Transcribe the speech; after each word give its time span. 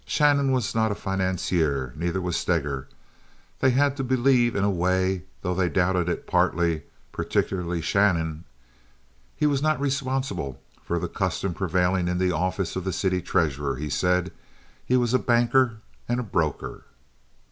Shannon 0.03 0.51
was 0.51 0.73
not 0.73 0.91
a 0.91 0.95
financier, 0.95 1.93
neither 1.95 2.19
was 2.19 2.35
Steger. 2.35 2.87
They 3.59 3.69
had 3.69 3.95
to 3.97 4.03
believe 4.03 4.55
in 4.55 4.63
a 4.63 4.69
way, 4.71 5.25
though 5.43 5.53
they 5.53 5.69
doubted 5.69 6.09
it, 6.09 6.25
partly—particularly 6.25 7.81
Shannon.) 7.81 8.45
He 9.35 9.45
was 9.45 9.61
not 9.61 9.79
responsible 9.79 10.59
for 10.83 10.97
the 10.97 11.07
custom 11.07 11.53
prevailing 11.53 12.07
in 12.07 12.17
the 12.17 12.31
office 12.31 12.75
of 12.75 12.83
the 12.83 12.91
city 12.91 13.21
treasurer, 13.21 13.75
he 13.75 13.91
said. 13.91 14.31
He 14.83 14.97
was 14.97 15.13
a 15.13 15.19
banker 15.19 15.81
and 16.09 16.31
broker. 16.31 16.85